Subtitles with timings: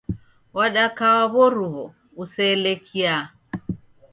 [0.57, 1.85] Wadaka wa w'oruw'o
[2.21, 3.15] useelekia.